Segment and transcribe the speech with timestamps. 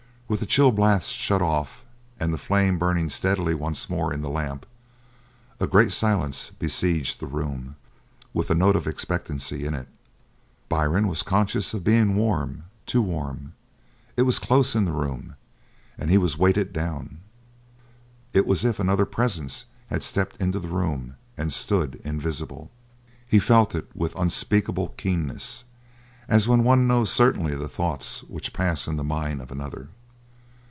[0.31, 1.83] With the chill blast shut off
[2.17, 4.65] and the flame burning steadily once more in the lamp,
[5.59, 7.75] a great silence besieged the room,
[8.33, 9.89] with a note of expectancy in it.
[10.69, 13.55] Byrne was conscious of being warm, too warm.
[14.15, 15.35] It was close in the room,
[15.97, 17.19] and he was weighted down.
[18.31, 22.71] It was as if another presence had stepped into the room and stood invisible.
[23.27, 25.65] He felt it with unspeakable keenness,
[26.29, 29.89] as when one knows certainly the thoughts which pass in the mind of another.